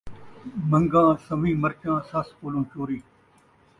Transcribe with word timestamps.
من٘گاں 0.69 1.09
سن٘ویں 1.25 1.59
مرچاں، 1.61 1.97
سس 2.09 2.27
کولوں 2.37 2.63
چوری 2.71 2.99